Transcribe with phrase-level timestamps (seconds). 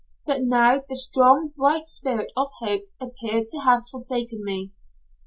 [0.25, 4.71] But now the strong bright spirit of hope appeared to have forsaken me.